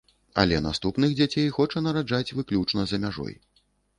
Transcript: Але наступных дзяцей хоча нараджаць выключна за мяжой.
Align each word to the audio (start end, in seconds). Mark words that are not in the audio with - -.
Але 0.43 0.61
наступных 0.67 1.11
дзяцей 1.19 1.51
хоча 1.59 1.83
нараджаць 1.87 2.35
выключна 2.39 2.87
за 2.93 3.01
мяжой. 3.07 3.37